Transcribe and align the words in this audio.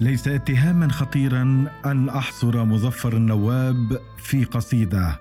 ليس 0.00 0.28
اتهاما 0.28 0.88
خطيرا 0.88 1.66
أن 1.86 2.08
أحصر 2.08 2.64
مظفر 2.64 3.16
النواب 3.16 3.98
في 4.18 4.44
قصيدة 4.44 5.20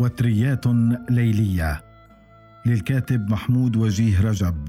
وتريات 0.00 0.66
ليلية. 1.10 1.82
للكاتب 2.66 3.30
محمود 3.30 3.76
وجيه 3.76 4.20
رجب. 4.20 4.68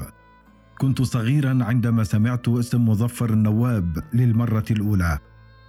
كنت 0.78 1.02
صغيرا 1.02 1.58
عندما 1.62 2.04
سمعت 2.04 2.48
اسم 2.48 2.90
مظفر 2.90 3.30
النواب 3.30 4.04
للمرة 4.14 4.66
الأولى. 4.72 5.18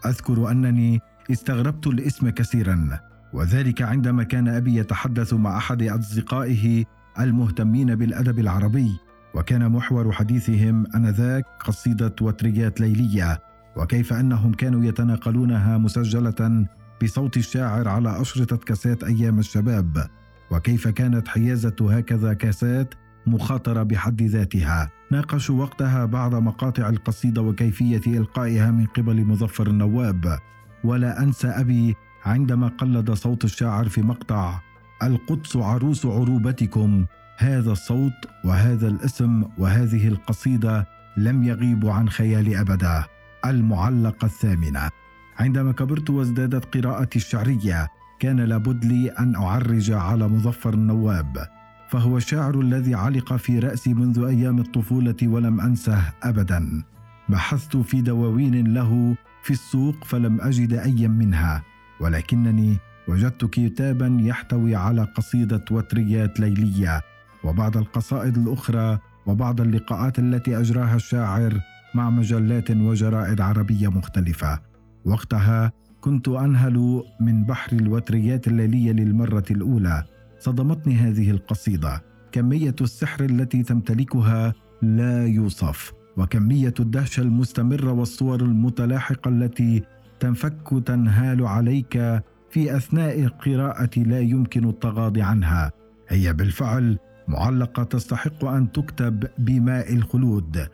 أذكر 0.07 0.51
أنني 0.51 1.01
استغربت 1.31 1.87
الاسم 1.87 2.31
كثيرا 2.31 3.01
وذلك 3.33 3.83
عندما 3.83 4.23
كان 4.23 4.49
أبي 4.49 4.77
يتحدث 4.77 5.35
مع 5.35 5.57
أحد 5.57 5.83
أصدقائه 5.83 6.85
المهتمين 7.21 7.95
بالأدب 7.95 8.39
العربي 8.39 8.97
وكان 9.35 9.69
محور 9.69 10.13
حديثهم 10.13 10.87
آنذاك 10.95 11.45
قصيدة 11.67 12.15
وتريات 12.21 12.81
ليلية. 12.81 13.50
وكيف 13.81 14.13
أنهم 14.13 14.53
كانوا 14.53 14.85
يتناقلونها 14.85 15.79
مسجلة 15.79 16.67
بصوت 17.03 17.37
الشاعر 17.37 17.89
على 17.89 18.21
أشرطة 18.21 18.57
كاسات 18.57 19.05
أيام 19.05 19.39
الشباب؟ 19.39 20.07
وكيف 20.51 20.89
كانت 20.89 21.29
حيازة 21.29 21.77
هكذا 21.81 22.33
كاسات 22.33 22.95
مخاطرة 23.27 23.83
بحد 23.83 24.23
ذاتها؟ 24.23 24.91
ناقشوا 25.11 25.61
وقتها 25.61 26.05
بعض 26.05 26.35
مقاطع 26.35 26.89
القصيدة 26.89 27.43
وكيفية 27.43 28.19
إلقائها 28.19 28.71
من 28.71 28.87
قبل 28.87 29.25
مظفر 29.25 29.67
النواب. 29.67 30.39
ولا 30.85 31.23
أنسى 31.23 31.49
أبي 31.49 31.95
عندما 32.25 32.69
قلد 32.69 33.11
صوت 33.11 33.45
الشاعر 33.45 33.89
في 33.89 34.03
مقطع 34.03 34.61
القدس 35.03 35.57
عروس 35.57 36.07
عروبتكم 36.07 37.07
هذا 37.37 37.73
الصوت 37.73 38.13
وهذا 38.45 38.89
الاسم 38.89 39.45
وهذه 39.59 40.09
القصيدة 40.09 40.87
لم 41.17 41.43
يغيبوا 41.45 41.93
عن 41.93 42.09
خيالي 42.09 42.61
أبدا. 42.61 43.05
المعلقة 43.47 44.25
الثامنة. 44.25 44.91
عندما 45.39 45.73
كبرت 45.73 46.11
وازدادت 46.11 46.77
قراءتي 46.77 47.19
الشعرية 47.19 47.89
كان 48.19 48.41
لابد 48.41 48.85
لي 48.85 49.09
أن 49.09 49.37
أعرج 49.37 49.91
على 49.91 50.29
مظفر 50.29 50.75
النواب 50.75 51.47
فهو 51.89 52.17
الشاعر 52.17 52.61
الذي 52.61 52.95
علق 52.95 53.37
في 53.37 53.59
رأسي 53.59 53.95
منذ 53.95 54.25
أيام 54.25 54.59
الطفولة 54.59 55.17
ولم 55.23 55.61
أنسه 55.61 56.13
ابدا. 56.23 56.83
بحثت 57.29 57.77
في 57.77 58.01
دواوين 58.01 58.75
له 58.75 59.17
في 59.43 59.51
السوق 59.51 60.05
فلم 60.05 60.41
أجد 60.41 60.73
ايا 60.73 61.09
منها 61.09 61.63
ولكنني 62.01 62.77
وجدت 63.09 63.45
كتابا 63.45 64.19
يحتوي 64.21 64.77
على 64.77 65.03
قصيدة 65.03 65.65
وتريات 65.71 66.41
ليلية 66.41 67.01
وبعض 67.45 67.77
القصائد 67.77 68.39
الأخرى 68.39 68.99
وبعض 69.27 69.61
اللقاءات 69.61 70.19
التي 70.19 70.61
أجراها 70.61 70.97
الشاعر 70.97 71.61
مع 71.95 72.11
مجلات 72.11 72.71
وجرائد 72.71 73.41
عربية 73.41 73.89
مختلفة. 73.89 74.59
وقتها 75.05 75.73
كنت 76.01 76.29
أنهل 76.29 77.03
من 77.21 77.45
بحر 77.45 77.77
الوتريات 77.77 78.49
الليلية 78.49 78.93
للمرة 78.93 79.45
الأولى. 79.51 80.05
صدمتني 80.39 80.95
هذه 80.95 81.31
القصيدة. 81.31 82.03
كمية 82.33 82.75
السحر 82.81 83.25
التي 83.25 83.63
تمتلكها 83.63 84.55
لا 84.83 85.27
يوصف. 85.27 85.93
وكمية 86.17 86.75
الدهشه 86.81 87.21
المستمره 87.21 87.93
والصور 87.93 88.41
المتلاحقة 88.41 89.29
التي 89.29 89.83
تنفك 90.21 90.83
تنهال 90.87 91.47
عليك 91.47 92.23
في 92.51 92.77
أثناء 92.77 93.21
القراءه 93.21 94.01
لا 94.01 94.21
يمكن 94.21 94.69
التغاضي 94.69 95.23
عنها. 95.23 95.73
هي 96.09 96.33
بالفعل 96.33 96.99
معلقة 97.29 97.83
تستحق 97.83 98.45
أن 98.45 98.73
تكتب 98.73 99.27
بماء 99.39 99.95
الخلود. 99.95 100.69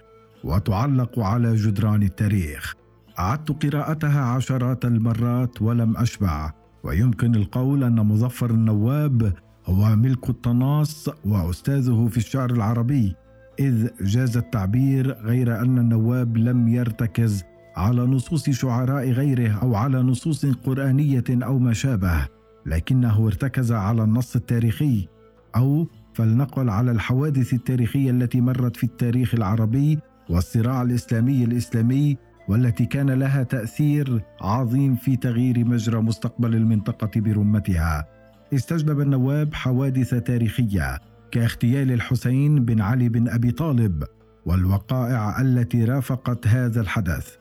وتعلق 0.45 1.19
على 1.19 1.55
جدران 1.55 2.03
التاريخ. 2.03 2.75
أعدت 3.19 3.67
قراءتها 3.67 4.21
عشرات 4.21 4.85
المرات 4.85 5.63
ولم 5.63 5.97
أشبع. 5.97 6.53
ويمكن 6.85 7.35
القول 7.35 7.85
أن 7.85 8.07
مظفر 8.07 8.51
النواب 8.51 9.33
هو 9.67 9.97
ملك 9.97 10.31
الطناس 10.31 11.11
وأستاذه 11.25 12.09
في 12.11 12.17
الشعر 12.17 12.51
العربي 12.51 13.15
إذ 13.59 13.89
جاز 14.01 14.37
التعبير 14.37 15.17
غير 15.23 15.61
أن 15.61 15.79
النواب 15.79 16.37
لم 16.37 16.69
يرتكز 16.69 17.45
على 17.77 18.03
نصوص 18.03 18.51
شعراء 18.51 19.11
غيره 19.11 19.53
أو 19.63 19.75
على 19.75 20.03
نصوص 20.03 20.47
قرآنية 20.47 21.25
أو 21.31 21.59
ما 21.59 21.73
شابه 21.73 22.29
لكنه 22.67 23.27
ارتكز 23.27 23.73
على 23.73 24.03
النص 24.03 24.37
التاريخي. 24.37 25.09
أو 25.57 25.87
فلنقل 26.15 26.71
على 26.71 26.91
الحوادث 26.91 27.55
التاريخية 27.55 28.11
التي 28.11 28.41
مرت 28.41 28.77
في 28.77 28.85
التاريخ 28.85 29.35
العربي 29.35 29.99
والصراع 30.31 30.83
الإسلامي 30.83 31.45
الإسلامي 31.45 32.17
والتي 32.49 32.87
كان 32.87 33.11
لها 33.11 33.43
تأثير 33.43 34.23
عظيم 34.41 34.97
في 34.97 35.17
تغيير 35.17 35.65
مجرى 35.65 36.01
مستقبل 36.01 36.55
المنطقة 36.55 37.21
برمتها. 37.21 38.09
استجلب 38.55 39.01
النواب 39.01 39.55
حوادث 39.55 40.15
تاريخية 40.15 40.99
كاغتيال 41.31 41.93
الحسين 41.93 42.65
بن 42.65 42.81
علي 42.81 43.09
بن 43.09 43.29
أبي 43.29 43.51
طالب 43.51 44.05
والوقائع 44.47 45.41
التي 45.41 45.85
رافقت 45.85 46.47
هذا 46.47 46.81
الحدث 46.81 47.37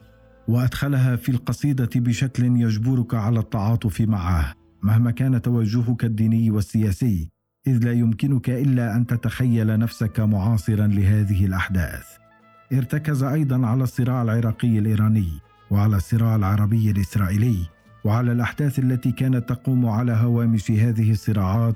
وأدخلها 0.47 1.15
في 1.15 1.29
القصيدة 1.29 1.89
بشكل 1.95 2.43
يجبرك 2.43 3.13
على 3.13 3.39
التعاطف 3.39 4.01
معه 4.01 4.53
مهما 4.83 5.11
كان 5.11 5.41
توجهك 5.41 6.05
الديني 6.05 6.51
والسياسي 6.51 7.29
إذ 7.67 7.83
لا 7.85 7.91
يمكنك 7.91 8.49
إلا 8.49 8.95
أن 8.95 9.07
تتخيل 9.07 9.79
نفسك 9.79 10.19
معاصرا 10.19 10.87
لهذه 10.87 11.45
الأحداث. 11.45 12.24
ارتكز 12.73 13.23
أيضا 13.23 13.67
على 13.67 13.83
الصراع 13.83 14.21
العراقي 14.21 14.79
الإيراني 14.79 15.29
وعلى 15.71 15.97
الصراع 15.97 16.35
العربي 16.35 16.91
الإسرائيلي 16.91 17.57
وعلى 18.03 18.31
الأحداث 18.31 18.79
التي 18.79 19.11
كانت 19.11 19.49
تقوم 19.49 19.85
على 19.85 20.11
هوامش 20.11 20.71
هذه 20.71 21.11
الصراعات 21.11 21.75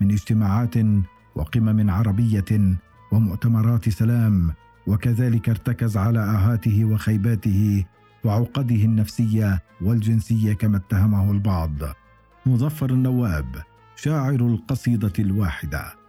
من 0.00 0.10
اجتماعات 0.10 0.74
وقمم 1.34 1.90
عربية 1.90 2.78
ومؤتمرات 3.12 3.88
سلام 3.88 4.52
وكذلك 4.86 5.48
ارتكز 5.48 5.96
على 5.96 6.18
آهاته 6.18 6.84
وخيباته 6.84 7.84
وعقده 8.24 8.74
النفسية 8.74 9.62
والجنسية 9.80 10.52
كما 10.52 10.76
اتهمه 10.76 11.30
البعض. 11.30 11.70
مظفر 12.46 12.90
النواب 12.90 13.62
شاعر 13.96 14.34
القصيدة 14.34 15.12
الواحدة. 15.18 16.03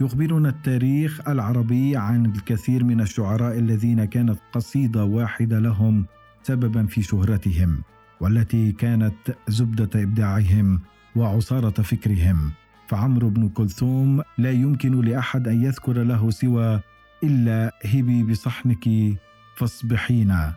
يخبرنا 0.00 0.48
التاريخ 0.48 1.28
العربي 1.28 1.96
عن 1.96 2.26
الكثير 2.26 2.84
من 2.84 3.00
الشعراء 3.00 3.58
الذين 3.58 4.04
كانت 4.04 4.38
قصيدة 4.52 5.04
واحدة 5.04 5.58
لهم 5.58 6.06
سببا 6.42 6.86
في 6.86 7.02
شهرتهم 7.02 7.82
والتي 8.20 8.72
كانت 8.72 9.36
زبدة 9.48 10.02
إبداعهم 10.02 10.80
وعصارة 11.16 11.82
فكرهم. 11.82 12.52
فعمرو 12.88 13.30
بن 13.30 13.48
كلثوم 13.48 14.22
لا 14.38 14.50
يمكن 14.50 15.00
لأحد 15.00 15.48
أن 15.48 15.64
يذكر 15.64 16.02
له 16.02 16.30
سوى 16.30 16.80
إلا 17.22 17.72
هبي 17.84 18.22
بصحنك 18.22 18.88
فاصبحينا. 19.56 20.54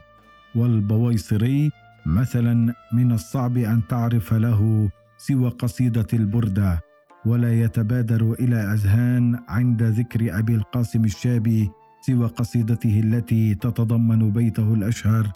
والبويصري 0.56 1.72
مثلا 2.06 2.74
من 2.94 3.12
الصعب 3.12 3.58
أن 3.58 3.82
تعرف 3.90 4.34
له 4.34 4.90
سوى 5.18 5.50
قصيدة 5.50 6.08
البردة. 6.14 6.91
ولا 7.26 7.62
يتبادر 7.62 8.34
إلى 8.34 8.56
أذهان 8.56 9.40
عند 9.50 9.84
ذكر 9.84 10.40
أبي 10.40 10.56
القاسم 10.56 11.06
الشابي 11.06 11.72
سوى 12.02 12.28
قصيدته 12.28 13.00
التي 13.00 13.56
تتضمن 13.56 14.32
بيته 14.32 14.74
الأشهر 14.74 15.32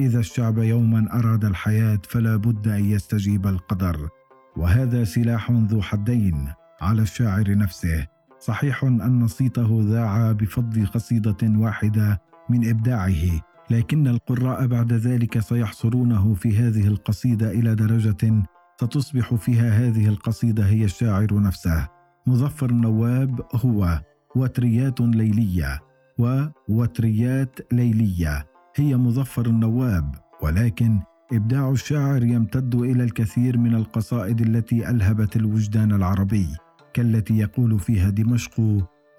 إذا 0.00 0.18
الشعب 0.18 0.58
يوما 0.58 1.18
أراد 1.18 1.44
الحياة 1.44 2.00
فلا 2.08 2.36
بد 2.36 2.68
أن 2.68 2.84
يستجيب 2.84 3.46
القدر. 3.46 4.08
وهذا 4.56 5.04
سلاح 5.04 5.50
ذو 5.50 5.82
حدين 5.82 6.48
على 6.80 7.02
الشاعر 7.02 7.56
نفسه. 7.56 8.06
صحيح 8.40 8.84
أن 8.84 9.26
صيته 9.26 9.80
ذاع 9.84 10.32
بفضل 10.32 10.86
قصيدة 10.86 11.36
واحدة 11.42 12.20
من 12.50 12.70
إبداعه 12.70 13.40
لكن 13.70 14.08
القراء 14.08 14.66
بعد 14.66 14.92
ذلك 14.92 15.38
سيحصرونه 15.38 16.34
في 16.34 16.58
هذه 16.58 16.86
القصيدة 16.86 17.50
إلى 17.50 17.74
درجة 17.74 18.44
ستصبح 18.80 19.34
فيها 19.34 19.70
هذه 19.70 20.08
القصيدة 20.08 20.66
هي 20.66 20.84
الشاعر 20.84 21.40
نفسه. 21.40 21.88
مظفر 22.26 22.70
النواب 22.70 23.40
هو 23.54 24.00
وتريات 24.36 25.00
ليلية 25.00 25.80
ووتريات 26.18 27.72
ليلية. 27.72 28.46
هي 28.76 28.96
مظفر 28.96 29.46
النواب 29.46 30.14
ولكن 30.42 31.00
إبداع 31.32 31.70
الشاعر 31.70 32.22
يمتد 32.22 32.74
إلى 32.74 33.04
الكثير 33.04 33.58
من 33.58 33.74
القصائد 33.74 34.40
التي 34.40 34.90
ألهبت 34.90 35.36
الوجدان 35.36 35.92
العربي. 35.92 36.48
كالتي 36.94 37.38
يقول 37.38 37.80
فيها 37.80 38.10
دمشق 38.10 38.60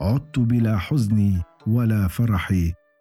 عدت 0.02 0.40
بلا 0.40 0.78
حزن 0.78 1.42
ولا 1.68 2.08
فرح 2.08 2.54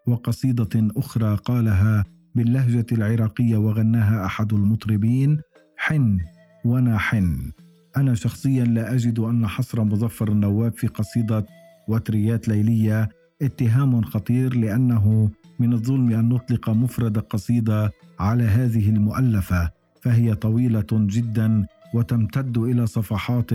وقصيدة 0.06 0.88
أخرى 0.96 1.36
قالها 1.36 2.04
باللهجة 2.34 2.86
العراقية 2.92 3.56
وغناها 3.56 4.26
أحد 4.26 4.52
المطربين 4.52 5.40
حن 5.76 6.18
وأنا 6.64 6.98
حن. 6.98 7.52
أنا 7.96 8.14
شخصيا 8.14 8.64
لا 8.64 8.94
أجد 8.94 9.18
أن 9.18 9.46
حصر 9.46 9.84
مظفر 9.84 10.28
النواب 10.28 10.72
في 10.72 10.86
قصيدة 10.86 11.46
وتريات 11.88 12.48
ليلية 12.48 13.08
اتهام 13.42 14.02
خطير 14.02 14.54
لأنه 14.54 15.30
من 15.58 15.72
الظلم 15.72 16.12
أن 16.12 16.28
نطلق 16.28 16.70
مفرد 16.70 17.18
قصيدة 17.18 17.92
على 18.20 18.44
هذه 18.44 18.88
المؤلفة 18.90 19.70
فهي 20.02 20.34
طويلة 20.34 20.86
جدا 20.92 21.66
وتمتد 21.94 22.58
إلى 22.58 22.86
صفحات 22.86 23.50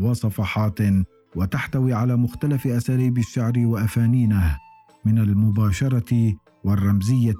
وصفحات 0.00 0.78
وتحتوي 1.36 1.92
على 1.94 2.16
مختلف 2.16 2.66
أساليب 2.66 3.18
الشعر 3.18 3.52
وأفانينه 3.58 4.58
من 5.04 5.18
المباشرة 5.18 6.32
والرمزية 6.64 7.34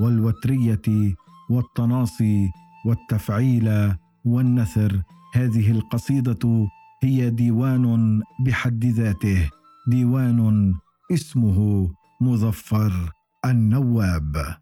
والوترية 0.00 1.14
والتناصي 1.50 2.50
والتفعيل 2.86 3.94
والنثر. 4.24 5.02
هذه 5.34 5.70
القصيدة 5.70 6.68
هي 7.02 7.30
ديوان 7.30 8.22
بحد 8.46 8.84
ذاته. 8.84 9.50
ديوان 9.88 10.74
اسمه 11.12 11.90
مظفر 12.20 13.12
النواب. 13.44 14.56